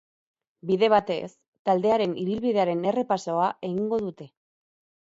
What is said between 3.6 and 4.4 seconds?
egingo dute.